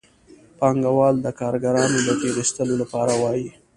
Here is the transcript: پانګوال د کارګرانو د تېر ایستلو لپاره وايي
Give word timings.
پانګوال 0.57 1.15
د 1.21 1.27
کارګرانو 1.39 1.97
د 2.07 2.09
تېر 2.21 2.35
ایستلو 2.41 2.75
لپاره 2.81 3.13
وايي 3.21 3.49